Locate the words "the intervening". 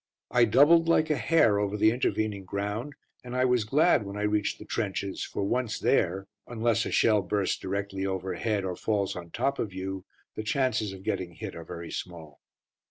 1.77-2.43